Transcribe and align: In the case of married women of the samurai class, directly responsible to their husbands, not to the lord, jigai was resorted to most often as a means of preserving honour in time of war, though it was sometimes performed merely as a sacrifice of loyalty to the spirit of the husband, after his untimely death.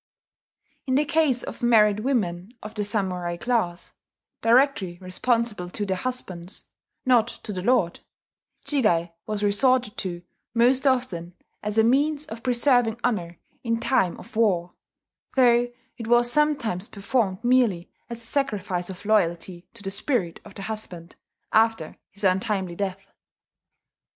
In 0.87 0.95
the 0.95 1.05
case 1.05 1.43
of 1.43 1.61
married 1.61 1.99
women 1.99 2.55
of 2.63 2.73
the 2.73 2.83
samurai 2.83 3.37
class, 3.37 3.93
directly 4.41 4.97
responsible 4.99 5.69
to 5.69 5.85
their 5.85 5.95
husbands, 5.95 6.63
not 7.05 7.27
to 7.43 7.53
the 7.53 7.61
lord, 7.61 7.99
jigai 8.65 9.11
was 9.27 9.43
resorted 9.43 9.97
to 9.97 10.23
most 10.55 10.87
often 10.87 11.35
as 11.61 11.77
a 11.77 11.83
means 11.83 12.25
of 12.25 12.41
preserving 12.41 12.99
honour 13.03 13.37
in 13.63 13.79
time 13.79 14.17
of 14.17 14.35
war, 14.35 14.73
though 15.35 15.69
it 15.97 16.07
was 16.07 16.31
sometimes 16.31 16.87
performed 16.87 17.43
merely 17.43 17.91
as 18.09 18.17
a 18.23 18.25
sacrifice 18.25 18.89
of 18.89 19.05
loyalty 19.05 19.67
to 19.75 19.83
the 19.83 19.91
spirit 19.91 20.39
of 20.43 20.55
the 20.55 20.63
husband, 20.63 21.15
after 21.53 21.95
his 22.09 22.23
untimely 22.23 22.73
death. 22.75 23.11